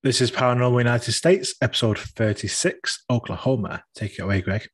This 0.00 0.20
is 0.20 0.30
Paranormal 0.30 0.78
United 0.78 1.10
States, 1.10 1.56
episode 1.60 1.98
36, 1.98 3.02
Oklahoma. 3.10 3.82
Take 3.96 4.12
it 4.12 4.22
away, 4.22 4.42
Greg. 4.42 4.68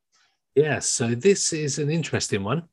Yeah, 0.55 0.81
so 0.81 1.15
this 1.15 1.55
is 1.55 1.79
an 1.79 1.91
interesting 1.91 2.45
one. 2.45 2.65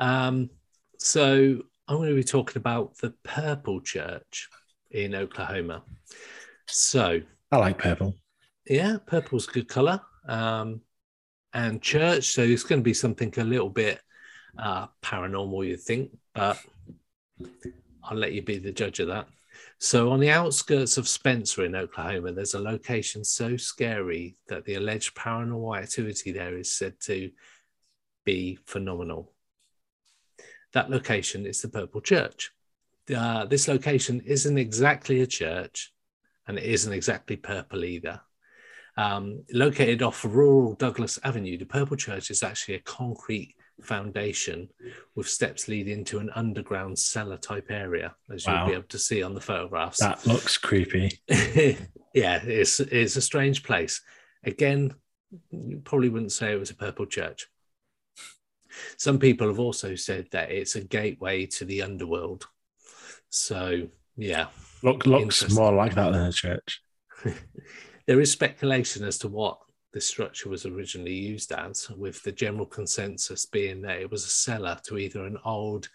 Um, 0.00 0.50
so 0.98 1.62
I'm 1.86 1.96
going 1.98 2.08
to 2.08 2.16
be 2.16 2.24
talking 2.24 2.58
about 2.58 2.96
the 2.96 3.14
Purple 3.22 3.80
Church 3.80 4.48
in 4.90 5.14
Oklahoma. 5.14 5.84
So 6.66 7.20
I 7.52 7.56
like 7.58 7.78
purple. 7.78 8.16
Yeah, 8.66 8.96
purple's 9.06 9.46
a 9.46 9.52
good 9.52 9.68
color. 9.68 10.00
Um, 10.26 10.80
and 11.54 11.80
church, 11.80 12.24
so 12.24 12.42
it's 12.42 12.64
going 12.64 12.80
to 12.80 12.84
be 12.84 12.92
something 12.92 13.32
a 13.36 13.44
little 13.44 13.70
bit 13.70 14.00
uh, 14.58 14.88
paranormal, 15.00 15.64
you 15.64 15.76
think, 15.76 16.10
but 16.34 16.58
I'll 18.02 18.18
let 18.18 18.32
you 18.32 18.42
be 18.42 18.58
the 18.58 18.72
judge 18.72 18.98
of 18.98 19.06
that. 19.06 19.28
So, 19.78 20.10
on 20.10 20.20
the 20.20 20.30
outskirts 20.30 20.98
of 20.98 21.08
Spencer 21.08 21.64
in 21.64 21.74
Oklahoma, 21.74 22.32
there's 22.32 22.54
a 22.54 22.60
location 22.60 23.24
so 23.24 23.56
scary 23.56 24.36
that 24.48 24.64
the 24.64 24.74
alleged 24.74 25.14
paranormal 25.14 25.80
activity 25.80 26.32
there 26.32 26.56
is 26.56 26.70
said 26.70 27.00
to 27.04 27.30
be 28.24 28.58
phenomenal. 28.66 29.32
That 30.72 30.90
location 30.90 31.46
is 31.46 31.62
the 31.62 31.68
Purple 31.68 32.00
Church. 32.00 32.52
Uh, 33.14 33.46
this 33.46 33.66
location 33.66 34.20
isn't 34.20 34.58
exactly 34.58 35.20
a 35.20 35.26
church 35.26 35.92
and 36.46 36.58
it 36.58 36.64
isn't 36.64 36.92
exactly 36.92 37.36
purple 37.36 37.84
either. 37.84 38.20
Um, 38.96 39.44
located 39.52 40.02
off 40.02 40.24
rural 40.24 40.74
Douglas 40.74 41.18
Avenue, 41.24 41.56
the 41.56 41.64
Purple 41.64 41.96
Church 41.96 42.30
is 42.30 42.42
actually 42.42 42.74
a 42.74 42.80
concrete 42.80 43.54
foundation 43.84 44.68
with 45.14 45.28
steps 45.28 45.68
leading 45.68 46.04
to 46.04 46.18
an 46.18 46.30
underground 46.34 46.98
cellar 46.98 47.36
type 47.36 47.70
area, 47.70 48.14
as 48.32 48.46
wow. 48.46 48.58
you'll 48.58 48.66
be 48.66 48.74
able 48.74 48.88
to 48.88 48.98
see 48.98 49.22
on 49.22 49.34
the 49.34 49.40
photographs. 49.40 49.98
That 49.98 50.26
looks 50.26 50.56
creepy. 50.58 51.20
yeah, 51.28 52.40
it's 52.42 52.80
it's 52.80 53.16
a 53.16 53.22
strange 53.22 53.62
place. 53.62 54.00
Again, 54.44 54.94
you 55.50 55.80
probably 55.84 56.08
wouldn't 56.08 56.32
say 56.32 56.52
it 56.52 56.60
was 56.60 56.70
a 56.70 56.76
purple 56.76 57.06
church. 57.06 57.46
Some 58.96 59.18
people 59.18 59.48
have 59.48 59.58
also 59.58 59.94
said 59.94 60.28
that 60.32 60.50
it's 60.50 60.76
a 60.76 60.84
gateway 60.84 61.46
to 61.46 61.64
the 61.64 61.82
underworld. 61.82 62.46
So 63.28 63.88
yeah, 64.16 64.46
Look, 64.82 65.06
looks 65.06 65.52
more 65.52 65.72
like 65.72 65.94
that 65.94 66.12
than 66.12 66.26
a 66.26 66.32
church. 66.32 66.82
there 68.06 68.20
is 68.20 68.30
speculation 68.30 69.04
as 69.04 69.18
to 69.18 69.28
what 69.28 69.58
the 69.92 70.00
structure 70.00 70.48
was 70.48 70.66
originally 70.66 71.14
used 71.14 71.52
as, 71.52 71.90
with 71.90 72.22
the 72.22 72.32
general 72.32 72.66
consensus 72.66 73.46
being 73.46 73.82
that 73.82 74.00
it 74.00 74.10
was 74.10 74.24
a 74.24 74.28
cellar 74.28 74.78
to 74.84 74.98
either 74.98 75.24
an 75.24 75.38
old 75.44 75.88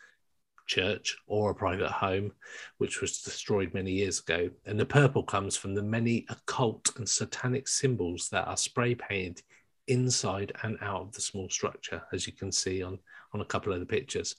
church 0.67 1.17
or 1.27 1.51
a 1.51 1.55
private 1.55 1.91
home, 1.91 2.31
which 2.77 3.01
was 3.01 3.21
destroyed 3.21 3.73
many 3.73 3.91
years 3.91 4.19
ago. 4.19 4.49
And 4.65 4.79
the 4.79 4.85
purple 4.85 5.23
comes 5.23 5.55
from 5.55 5.75
the 5.75 5.83
many 5.83 6.25
occult 6.29 6.91
and 6.97 7.07
satanic 7.07 7.67
symbols 7.67 8.29
that 8.29 8.47
are 8.47 8.57
spray 8.57 8.95
painted 8.95 9.43
inside 9.87 10.51
and 10.63 10.77
out 10.81 11.01
of 11.01 11.11
the 11.13 11.21
small 11.21 11.49
structure, 11.49 12.01
as 12.11 12.25
you 12.25 12.33
can 12.33 12.51
see 12.51 12.81
on, 12.83 12.99
on 13.33 13.41
a 13.41 13.45
couple 13.45 13.71
of 13.71 13.79
the 13.79 13.85
pictures. 13.85 14.35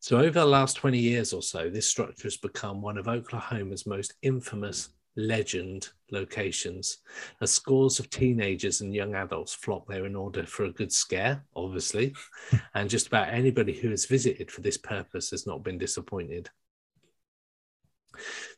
So, 0.00 0.18
over 0.18 0.40
the 0.40 0.44
last 0.44 0.74
20 0.74 0.98
years 0.98 1.32
or 1.32 1.40
so, 1.40 1.70
this 1.70 1.88
structure 1.88 2.24
has 2.24 2.36
become 2.36 2.82
one 2.82 2.98
of 2.98 3.08
Oklahoma's 3.08 3.86
most 3.86 4.14
infamous 4.20 4.90
legend 5.16 5.90
locations 6.10 6.98
as 7.40 7.52
scores 7.52 7.98
of 7.98 8.10
teenagers 8.10 8.80
and 8.80 8.94
young 8.94 9.14
adults 9.14 9.54
flock 9.54 9.86
there 9.86 10.06
in 10.06 10.16
order 10.16 10.44
for 10.44 10.64
a 10.64 10.72
good 10.72 10.92
scare, 10.92 11.44
obviously, 11.54 12.14
and 12.74 12.90
just 12.90 13.06
about 13.06 13.32
anybody 13.32 13.72
who 13.72 13.90
has 13.90 14.06
visited 14.06 14.50
for 14.50 14.60
this 14.60 14.76
purpose 14.76 15.30
has 15.30 15.46
not 15.46 15.62
been 15.62 15.78
disappointed. 15.78 16.50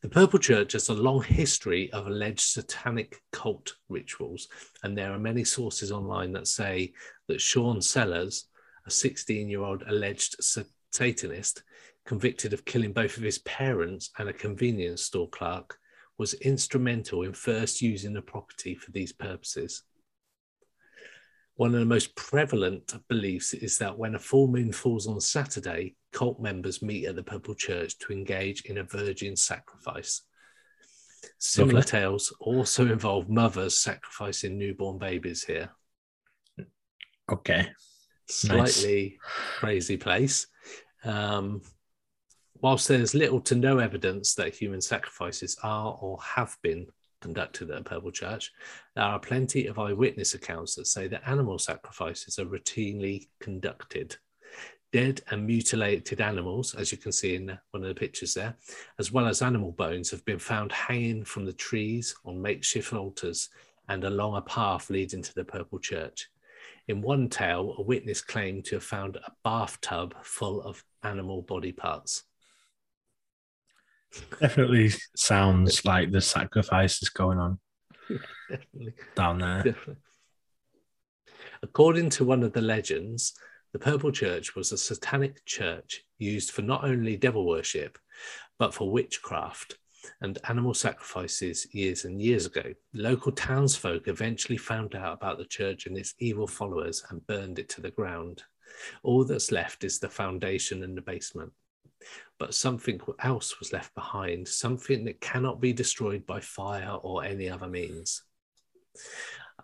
The 0.03 0.09
Purple 0.09 0.39
Church 0.39 0.73
has 0.73 0.89
a 0.89 0.95
long 0.95 1.23
history 1.23 1.91
of 1.93 2.07
alleged 2.07 2.41
satanic 2.41 3.23
cult 3.33 3.75
rituals, 3.89 4.49
and 4.83 4.97
there 4.97 5.13
are 5.13 5.19
many 5.19 5.45
sources 5.45 5.91
online 5.91 6.33
that 6.33 6.47
say 6.47 6.93
that 7.29 7.41
Sean 7.41 7.81
Sellers, 7.81 8.49
a 8.87 8.91
16 8.91 9.49
year 9.49 9.63
old 9.63 9.83
alleged 9.87 10.37
Satanist, 10.93 11.63
convicted 12.05 12.53
of 12.53 12.65
killing 12.65 12.93
both 12.93 13.17
of 13.17 13.23
his 13.23 13.39
parents 13.39 14.11
and 14.19 14.29
a 14.29 14.33
convenience 14.33 15.03
store 15.03 15.29
clerk, 15.29 15.79
was 16.19 16.35
instrumental 16.35 17.23
in 17.23 17.33
first 17.33 17.83
using 17.83 18.15
the 18.15 18.23
property 18.23 18.75
for 18.75 18.91
these 18.91 19.13
purposes. 19.13 19.83
One 21.57 21.73
of 21.73 21.81
the 21.81 21.87
most 21.87 22.15
prevalent 22.17 22.95
beliefs 23.09 23.55
is 23.55 23.79
that 23.79 23.97
when 23.97 24.15
a 24.15 24.19
full 24.19 24.47
moon 24.47 24.73
falls 24.73 25.07
on 25.07 25.21
Saturday, 25.21 25.97
cult 26.13 26.39
members 26.39 26.83
meet 26.83 27.07
at 27.07 27.17
the 27.17 27.23
Purple 27.23 27.55
Church 27.55 27.99
to 28.01 28.13
engage 28.13 28.63
in 28.67 28.79
a 28.79 28.85
virgin 28.85 29.37
sacrifice. 29.37 30.23
Similar 31.39 31.81
Lovely. 31.81 31.91
tales 31.91 32.35
also 32.41 32.85
involve 32.85 33.31
mothers 33.31 33.81
sacrificing 33.81 34.59
newborn 34.59 34.99
babies 34.99 35.45
here. 35.45 35.71
Okay. 37.31 37.69
Slightly 38.29 39.19
nice. 39.19 39.59
crazy 39.59 39.97
place. 39.97 40.47
Um, 41.05 41.63
whilst 42.67 42.89
there's 42.89 43.15
little 43.15 43.41
to 43.41 43.55
no 43.55 43.79
evidence 43.79 44.35
that 44.35 44.53
human 44.53 44.81
sacrifices 44.81 45.57
are 45.63 45.97
or 46.01 46.19
have 46.21 46.59
been 46.63 46.85
conducted 47.21 47.71
at 47.71 47.79
a 47.79 47.85
Purple 47.85 48.11
Church, 48.11 48.51
there 48.97 49.05
are 49.05 49.21
plenty 49.21 49.69
of 49.69 49.79
eyewitness 49.79 50.35
accounts 50.35 50.75
that 50.75 50.89
say 50.89 51.07
that 51.07 51.23
animal 51.29 51.61
sacrifices 51.61 52.41
are 52.41 52.45
routinely 52.47 53.29
conducted. 53.39 54.17
Dead 54.93 55.21
and 55.31 55.47
mutilated 55.47 56.21
animals, 56.21 56.75
as 56.75 56.91
you 56.91 56.99
can 56.99 57.13
see 57.13 57.37
in 57.37 57.57
one 57.71 57.85
of 57.85 57.89
the 57.89 57.95
pictures 57.95 58.35
there, 58.35 58.57
as 58.99 59.13
well 59.13 59.29
as 59.29 59.43
animal 59.43 59.71
bones, 59.71 60.11
have 60.11 60.25
been 60.25 60.41
found 60.41 60.73
hanging 60.73 61.25
from 61.25 61.45
the 61.45 61.53
trees 61.53 62.17
on 62.25 62.43
makeshift 62.43 62.93
altars 62.93 63.49
and 63.89 64.03
along 64.03 64.37
a 64.37 64.43
path 64.43 64.91
leading 64.91 65.23
to 65.23 65.33
the 65.37 65.45
Purple 65.45 65.79
Church. 65.79 66.31
In 66.89 67.01
one 67.01 67.29
tale, 67.29 67.77
a 67.79 67.83
witness 67.83 68.21
claimed 68.21 68.65
to 68.65 68.75
have 68.75 68.83
found 68.83 69.15
a 69.15 69.33
bathtub 69.45 70.17
full 70.25 70.63
of 70.63 70.83
animal 71.05 71.43
body 71.43 71.71
parts. 71.71 72.25
Definitely 74.41 74.93
sounds 75.17 75.85
like 75.85 76.11
the 76.11 76.21
sacrifice 76.21 77.03
is 77.03 77.09
going 77.09 77.39
on 77.39 77.59
Definitely. 78.49 78.95
down 79.15 79.39
there. 79.39 79.63
Definitely. 79.63 79.97
According 81.63 82.11
to 82.11 82.25
one 82.25 82.43
of 82.43 82.53
the 82.53 82.61
legends, 82.61 83.35
the 83.73 83.79
Purple 83.79 84.13
Church 84.13 84.55
was 84.55 84.73
a 84.73 84.79
satanic 84.79 85.45
church 85.45 86.05
used 86.19 86.51
for 86.51 86.63
not 86.63 86.85
only 86.85 87.17
devil 87.17 87.47
worship, 87.47 87.99
but 88.59 88.73
for 88.73 88.91
witchcraft 88.91 89.77
and 90.21 90.39
animal 90.49 90.73
sacrifices 90.73 91.67
years 91.75 92.05
and 92.05 92.23
years 92.23 92.47
ago. 92.47 92.73
Local 92.95 93.33
townsfolk 93.33 94.09
eventually 94.09 94.57
found 94.57 94.95
out 94.95 95.15
about 95.15 95.39
the 95.39 95.45
church 95.45 95.87
and 95.87 95.97
its 95.97 96.15
evil 96.19 96.47
followers 96.47 97.05
and 97.11 97.27
burned 97.27 97.59
it 97.59 97.69
to 97.71 97.81
the 97.81 97.91
ground. 97.91 98.43
All 99.03 99.25
that's 99.25 99.51
left 99.51 99.85
is 99.85 99.99
the 99.99 100.09
foundation 100.09 100.83
and 100.85 100.97
the 100.97 101.03
basement 101.03 101.53
but 102.39 102.55
something 102.55 103.01
else 103.21 103.59
was 103.59 103.73
left 103.73 103.95
behind, 103.95 104.47
something 104.47 105.05
that 105.05 105.21
cannot 105.21 105.61
be 105.61 105.73
destroyed 105.73 106.27
by 106.27 106.41
fire 106.41 106.97
or 107.03 107.25
any 107.25 107.49
other 107.49 107.69
means. 107.69 108.23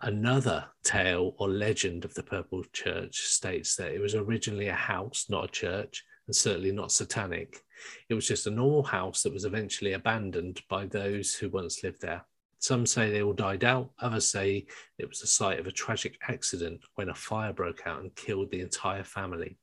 Another 0.01 0.65
tale 0.83 1.35
or 1.37 1.47
legend 1.47 2.03
of 2.03 2.13
the 2.13 2.23
Purple 2.23 2.63
Church 2.73 3.21
states 3.21 3.75
that 3.75 3.91
it 3.91 3.99
was 3.99 4.15
originally 4.15 4.67
a 4.67 4.73
house, 4.73 5.27
not 5.29 5.45
a 5.45 5.51
church, 5.51 6.03
and 6.27 6.35
certainly 6.35 6.71
not 6.71 6.91
satanic. 6.91 7.63
It 8.09 8.13
was 8.13 8.27
just 8.27 8.47
a 8.47 8.51
normal 8.51 8.83
house 8.83 9.23
that 9.23 9.33
was 9.33 9.45
eventually 9.45 9.93
abandoned 9.93 10.61
by 10.69 10.87
those 10.87 11.35
who 11.35 11.49
once 11.49 11.83
lived 11.83 12.01
there. 12.01 12.25
Some 12.59 12.85
say 12.85 13.11
they 13.11 13.21
all 13.21 13.33
died 13.33 13.63
out, 13.63 13.91
others 13.99 14.29
say 14.29 14.65
it 14.97 15.07
was 15.07 15.19
the 15.19 15.27
site 15.27 15.59
of 15.59 15.67
a 15.67 15.71
tragic 15.71 16.17
accident 16.27 16.81
when 16.95 17.09
a 17.09 17.15
fire 17.15 17.53
broke 17.53 17.85
out 17.85 18.01
and 18.01 18.15
killed 18.15 18.51
the 18.51 18.61
entire 18.61 19.03
family 19.03 19.57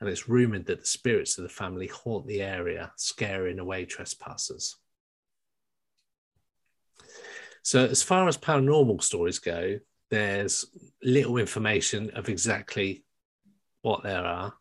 and 0.00 0.08
it's 0.08 0.28
rumored 0.28 0.66
that 0.66 0.80
the 0.80 0.86
spirits 0.86 1.38
of 1.38 1.42
the 1.42 1.48
family 1.48 1.86
haunt 1.86 2.26
the 2.26 2.42
area, 2.42 2.92
scaring 2.96 3.58
away 3.58 3.84
trespassers. 3.84 4.76
So, 7.62 7.84
as 7.84 8.02
far 8.02 8.28
as 8.28 8.36
paranormal 8.36 9.02
stories 9.02 9.38
go, 9.38 9.78
there's 10.10 10.66
little 11.02 11.38
information 11.38 12.10
of 12.10 12.28
exactly 12.28 13.04
what 13.84 14.02
there 14.02 14.24
are. 14.24 14.54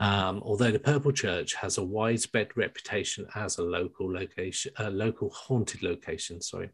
Um, 0.00 0.40
although 0.44 0.70
the 0.70 0.78
Purple 0.78 1.12
Church 1.12 1.54
has 1.54 1.78
a 1.78 1.84
widespread 1.84 2.56
reputation 2.56 3.26
as 3.34 3.58
a 3.58 3.62
local 3.62 4.12
location, 4.12 4.72
a 4.78 4.90
local 4.90 5.30
haunted 5.30 5.82
location. 5.82 6.40
Sorry, 6.40 6.70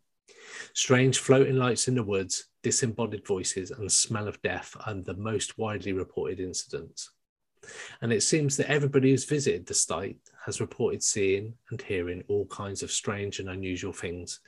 strange 0.75 1.19
floating 1.19 1.57
lights 1.57 1.89
in 1.89 1.95
the 1.95 2.03
woods, 2.03 2.47
disembodied 2.63 3.27
voices, 3.27 3.71
and 3.71 3.91
smell 3.91 4.29
of 4.29 4.41
death 4.43 4.77
are 4.87 4.95
the 4.95 5.15
most 5.15 5.59
widely 5.59 5.93
reported 5.93 6.41
incidents. 6.41 7.11
And 8.03 8.13
it 8.13 8.23
seems 8.23 8.57
that 8.57 8.71
everybody 8.71 9.11
who's 9.11 9.25
visited 9.25 9.67
the 9.67 9.75
site 9.75 10.19
has 10.45 10.61
reported 10.61 11.03
seeing 11.03 11.55
and 11.71 11.81
hearing 11.81 12.23
all 12.29 12.47
kinds 12.47 12.83
of 12.83 12.91
strange 12.91 13.39
and 13.41 13.49
unusual 13.49 13.93
things, 13.93 14.41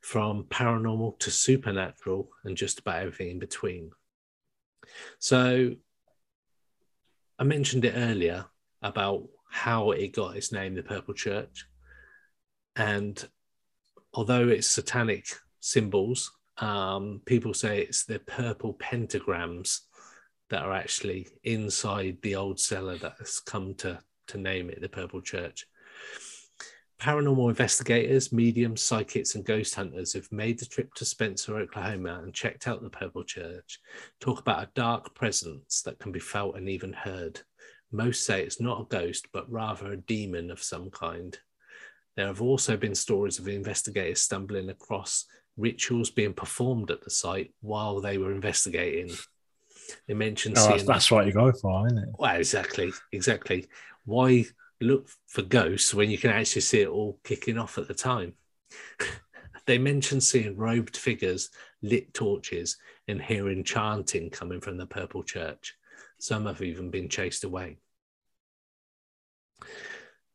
from 0.00 0.44
paranormal 0.44 1.18
to 1.18 1.30
supernatural 1.30 2.30
and 2.44 2.56
just 2.56 2.80
about 2.80 3.00
everything 3.00 3.30
in 3.30 3.38
between. 3.38 3.90
So, 5.18 5.74
I 7.38 7.44
mentioned 7.44 7.84
it 7.84 7.94
earlier 7.96 8.46
about 8.82 9.28
how 9.50 9.90
it 9.90 10.12
got 10.12 10.36
its 10.36 10.52
name, 10.52 10.74
the 10.74 10.82
Purple 10.82 11.14
Church. 11.14 11.66
And 12.76 13.26
although 14.14 14.48
it's 14.48 14.66
satanic 14.66 15.26
symbols, 15.60 16.32
um, 16.58 17.20
people 17.26 17.52
say 17.52 17.80
it's 17.80 18.04
the 18.04 18.18
purple 18.20 18.74
pentagrams 18.74 19.80
that 20.50 20.62
are 20.62 20.72
actually 20.72 21.28
inside 21.44 22.18
the 22.22 22.36
old 22.36 22.60
cellar 22.60 22.96
that 22.98 23.16
has 23.18 23.40
come 23.40 23.74
to 23.74 23.98
to 24.28 24.38
name 24.38 24.70
it 24.70 24.80
the 24.80 24.88
Purple 24.88 25.20
Church. 25.20 25.66
Paranormal 26.98 27.50
investigators, 27.50 28.32
mediums, 28.32 28.80
psychics, 28.80 29.34
and 29.34 29.44
ghost 29.44 29.74
hunters 29.74 30.14
have 30.14 30.30
made 30.32 30.58
the 30.58 30.64
trip 30.64 30.92
to 30.94 31.04
Spencer, 31.04 31.58
Oklahoma, 31.58 32.20
and 32.22 32.32
checked 32.32 32.66
out 32.66 32.82
the 32.82 32.88
Purple 32.88 33.22
Church. 33.22 33.80
Talk 34.18 34.40
about 34.40 34.62
a 34.62 34.70
dark 34.74 35.14
presence 35.14 35.82
that 35.82 35.98
can 35.98 36.10
be 36.10 36.20
felt 36.20 36.56
and 36.56 36.68
even 36.68 36.92
heard. 36.92 37.40
Most 37.92 38.24
say 38.24 38.42
it's 38.42 38.60
not 38.60 38.80
a 38.80 38.84
ghost, 38.84 39.28
but 39.32 39.50
rather 39.50 39.92
a 39.92 39.96
demon 39.96 40.50
of 40.50 40.62
some 40.62 40.90
kind. 40.90 41.38
There 42.16 42.26
have 42.26 42.40
also 42.40 42.78
been 42.78 42.94
stories 42.94 43.38
of 43.38 43.46
investigators 43.46 44.22
stumbling 44.22 44.70
across 44.70 45.26
rituals 45.58 46.10
being 46.10 46.32
performed 46.32 46.90
at 46.90 47.04
the 47.04 47.10
site 47.10 47.52
while 47.60 48.00
they 48.00 48.16
were 48.16 48.32
investigating. 48.32 49.14
They 50.06 50.14
mentioned 50.14 50.56
oh, 50.58 50.62
that's, 50.62 50.74
seeing 50.74 50.86
that's 50.86 51.10
what 51.10 51.26
you 51.26 51.32
go 51.32 51.52
for, 51.52 51.86
isn't 51.86 51.98
it? 51.98 52.08
well, 52.18 52.36
exactly, 52.36 52.92
exactly. 53.12 53.66
Why 54.04 54.44
look 54.80 55.08
for 55.26 55.42
ghosts 55.42 55.94
when 55.94 56.10
you 56.10 56.18
can 56.18 56.30
actually 56.30 56.62
see 56.62 56.80
it 56.82 56.88
all 56.88 57.18
kicking 57.24 57.58
off 57.58 57.78
at 57.78 57.88
the 57.88 57.94
time? 57.94 58.34
they 59.66 59.78
mentioned 59.78 60.22
seeing 60.22 60.56
robed 60.56 60.96
figures, 60.96 61.50
lit 61.82 62.14
torches, 62.14 62.76
and 63.08 63.20
hearing 63.20 63.64
chanting 63.64 64.30
coming 64.30 64.60
from 64.60 64.76
the 64.76 64.86
purple 64.86 65.22
church. 65.22 65.74
Some 66.18 66.46
have 66.46 66.62
even 66.62 66.90
been 66.90 67.08
chased 67.08 67.44
away. 67.44 67.78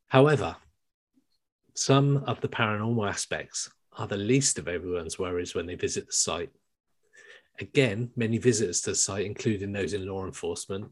However, 0.08 0.56
some 1.74 2.18
of 2.24 2.40
the 2.40 2.48
paranormal 2.48 3.08
aspects 3.08 3.70
are 3.96 4.06
the 4.06 4.16
least 4.16 4.58
of 4.58 4.68
everyone's 4.68 5.18
worries 5.18 5.54
when 5.54 5.66
they 5.66 5.74
visit 5.74 6.06
the 6.06 6.12
site. 6.12 6.50
Again, 7.60 8.10
many 8.16 8.38
visitors 8.38 8.80
to 8.82 8.90
the 8.90 8.96
site, 8.96 9.26
including 9.26 9.72
those 9.72 9.92
in 9.92 10.06
law 10.06 10.24
enforcement, 10.24 10.90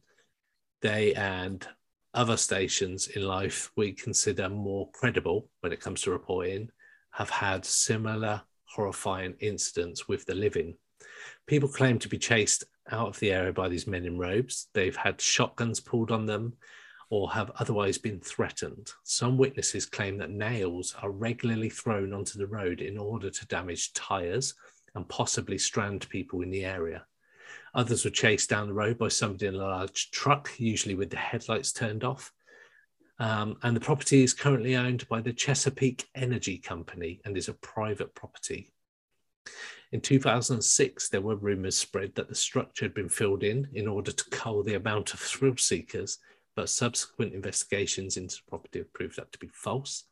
they 0.83 1.15
and 1.15 1.67
other 2.15 2.37
stations 2.37 3.09
in 3.09 3.23
life 3.23 3.71
we 3.77 3.93
consider 3.93 4.49
more 4.49 4.91
credible 4.93 5.49
when 5.61 5.73
it 5.73 5.81
comes 5.81 6.03
to 6.03 6.11
reporting, 6.11 6.71
have 7.13 7.31
had 7.31 7.65
similar 7.65 8.43
horrifying 8.65 9.35
incidents 9.41 10.09
with 10.09 10.25
the 10.27 10.35
living. 10.35 10.75
People 11.47 11.69
claim 11.69 11.99
to 11.99 12.09
be 12.09 12.19
chased 12.19 12.65
out 12.91 13.09
of 13.09 13.19
the 13.21 13.33
area 13.33 13.53
by 13.53 13.69
these 13.69 13.87
men 13.87 14.05
in 14.05 14.19
robes. 14.19 14.69
They've 14.75 14.97
had 14.97 15.21
shotguns 15.21 15.81
pulled 15.81 16.11
on 16.11 16.27
them 16.27 16.55
or 17.11 17.31
have 17.33 17.51
otherwise 17.59 17.99
been 17.99 18.21
threatened. 18.21 18.93
Some 19.03 19.37
witnesses 19.37 19.87
claim 19.87 20.17
that 20.19 20.31
nails 20.31 20.95
are 21.03 21.11
regularly 21.11 21.69
thrown 21.69 22.13
onto 22.13 22.39
the 22.39 22.47
road 22.47 22.81
in 22.81 22.97
order 22.97 23.31
to 23.31 23.47
damage 23.47 23.93
tyres 23.93 24.55
and 24.95 25.09
possibly 25.09 25.59
strand 25.59 26.09
people 26.09 26.43
in 26.43 26.51
the 26.51 26.65
area. 26.65 27.05
Others 27.75 28.05
were 28.05 28.11
chased 28.11 28.51
down 28.51 28.67
the 28.67 28.75
road 28.75 28.99
by 28.99 29.09
somebody 29.09 29.47
in 29.47 29.55
a 29.55 29.59
large 29.59 30.11
truck, 30.11 30.51
usually 30.59 30.95
with 30.95 31.11
the 31.11 31.17
headlights 31.17 31.73
turned 31.73 32.05
off. 32.05 32.33
Um, 33.19 33.59
and 33.63 33.77
the 33.77 33.81
property 33.81 34.23
is 34.23 34.33
currently 34.33 34.77
owned 34.77 35.07
by 35.09 35.21
the 35.21 35.33
Chesapeake 35.33 36.09
Energy 36.15 36.59
Company 36.59 37.21
and 37.25 37.37
is 37.37 37.49
a 37.49 37.55
private 37.55 38.15
property. 38.15 38.73
In 39.93 40.01
2006, 40.01 41.09
there 41.09 41.21
were 41.21 41.37
rumours 41.37 41.77
spread 41.77 42.15
that 42.15 42.29
the 42.29 42.35
structure 42.35 42.85
had 42.85 42.95
been 42.95 43.09
filled 43.09 43.43
in 43.43 43.69
in 43.75 43.89
order 43.89 44.13
to 44.13 44.31
cull 44.31 44.63
the 44.63 44.75
amount 44.75 45.13
of 45.13 45.21
thrill 45.21 45.57
seekers, 45.57 46.19
but 46.57 46.69
subsequent 46.69 47.35
investigations 47.35 48.17
into 48.17 48.37
the 48.37 48.49
property 48.49 48.79
have 48.79 48.93
proved 48.93 49.17
that 49.17 49.33
to 49.33 49.39
be 49.39 49.49
false. 49.53 50.05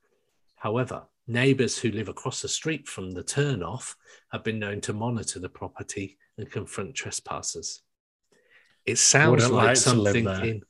However, 0.56 1.04
neighbours 1.28 1.78
who 1.78 1.90
live 1.90 2.08
across 2.08 2.42
the 2.42 2.48
street 2.48 2.88
from 2.88 3.12
the 3.12 3.22
turnoff 3.22 3.94
have 4.32 4.42
been 4.42 4.58
known 4.58 4.80
to 4.82 4.92
monitor 4.92 5.38
the 5.38 5.48
property 5.48 6.18
and 6.36 6.50
confront 6.50 6.94
trespassers. 6.94 7.82
It 8.86 8.96
sounds 8.96 9.42
Wouldn't 9.42 9.52
like 9.52 9.66
like 9.66 9.76
something 9.76 10.26
in 10.26 10.62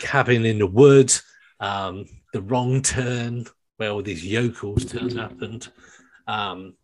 Cabin 0.00 0.44
in 0.44 0.58
the 0.58 0.66
Woods, 0.66 1.22
um, 1.60 2.06
The 2.32 2.42
Wrong 2.42 2.82
Turn, 2.82 3.46
where 3.76 3.90
all 3.90 4.02
these 4.02 4.26
yokels 4.26 4.84
turn 4.84 5.18
up 5.18 5.40
and 5.42 5.66
um, 6.26 6.74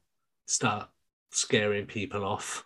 start 0.46 0.88
scaring 1.30 1.86
people 1.86 2.24
off. 2.24 2.64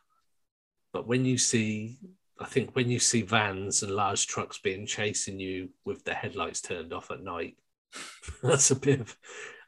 But 0.93 1.06
when 1.06 1.25
you 1.25 1.38
see, 1.38 1.99
I 2.38 2.44
think 2.44 2.76
when 2.76 2.90
you 2.90 2.99
see 2.99 3.22
vans 3.22 3.82
and 3.82 3.93
large 3.93 4.26
trucks 4.26 4.58
being 4.58 4.87
chasing 4.87 5.40
you 5.40 5.70
with 5.84 6.04
the 6.04 6.14
headlights 6.14 6.60
turned 6.60 6.93
off 6.93 7.10
at 7.10 7.22
night, 7.22 7.56
that's 8.43 8.70
a 8.70 8.76
bit 8.76 9.00
of, 9.00 9.16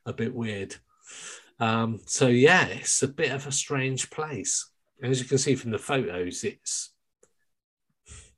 a 0.06 0.12
bit 0.12 0.34
weird. 0.34 0.76
Um, 1.60 2.00
so 2.06 2.26
yeah, 2.28 2.66
it's 2.66 3.02
a 3.02 3.08
bit 3.08 3.30
of 3.32 3.46
a 3.46 3.52
strange 3.52 4.10
place. 4.10 4.70
And 5.00 5.10
as 5.10 5.20
you 5.20 5.26
can 5.26 5.38
see 5.38 5.54
from 5.54 5.70
the 5.70 5.78
photos, 5.78 6.44
it's 6.44 6.90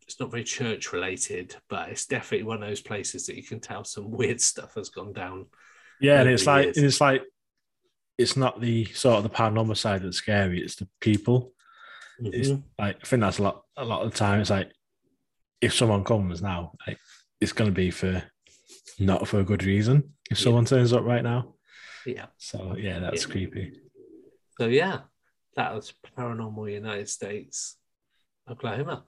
it's 0.02 0.20
not 0.20 0.30
very 0.30 0.44
church 0.44 0.92
related, 0.92 1.56
but 1.68 1.88
it's 1.88 2.06
definitely 2.06 2.46
one 2.46 2.62
of 2.62 2.68
those 2.68 2.80
places 2.80 3.26
that 3.26 3.36
you 3.36 3.42
can 3.42 3.58
tell 3.60 3.84
some 3.84 4.10
weird 4.10 4.40
stuff 4.40 4.74
has 4.74 4.88
gone 4.88 5.12
down. 5.12 5.46
Yeah, 6.00 6.20
and 6.20 6.30
it's 6.30 6.46
like 6.46 6.66
years. 6.66 6.76
and 6.76 6.86
it's 6.86 7.00
like 7.00 7.22
it's 8.18 8.36
not 8.36 8.60
the 8.60 8.84
sort 8.86 9.16
of 9.16 9.22
the 9.24 9.30
paranormal 9.30 9.76
side 9.76 10.02
that's 10.02 10.18
scary. 10.18 10.62
It's 10.62 10.76
the 10.76 10.88
people. 11.00 11.52
It's 12.20 12.48
Mhm. 12.50 12.62
like 12.78 12.96
I 13.02 13.06
think 13.06 13.20
that's 13.20 13.38
a 13.38 13.42
lot. 13.42 13.62
A 13.76 13.84
lot 13.84 14.02
of 14.02 14.12
the 14.12 14.16
time, 14.18 14.40
it's 14.40 14.50
like 14.50 14.72
if 15.60 15.74
someone 15.74 16.04
comes 16.04 16.40
now, 16.40 16.72
like 16.86 16.98
it's 17.40 17.52
going 17.52 17.68
to 17.70 17.74
be 17.74 17.90
for 17.90 18.22
not 18.98 19.26
for 19.28 19.40
a 19.40 19.44
good 19.44 19.64
reason. 19.64 20.14
If 20.30 20.38
Yeah. 20.38 20.44
someone 20.44 20.64
turns 20.66 20.92
up 20.92 21.02
right 21.04 21.22
now, 21.22 21.55
Yeah. 22.06 22.26
so 22.36 22.76
yeah, 22.78 22.98
that's 23.00 23.26
Yeah. 23.26 23.32
creepy. 23.32 23.80
So 24.58 24.66
yeah, 24.68 25.00
that 25.56 25.74
was 25.74 25.92
Paranormal 26.16 26.72
United 26.72 27.08
States, 27.08 27.76
Oklahoma. 28.48 29.04